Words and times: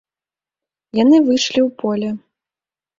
Яны 1.03 1.17
выйшлі 1.29 1.59
ў 1.67 1.77
поле. 1.85 2.09